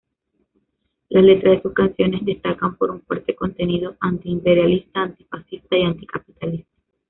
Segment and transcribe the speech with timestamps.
[1.09, 6.67] Las letras de su canciones destacan por un fuerte contenido anti-imperilista, anti-fascista, y anti-capitalista.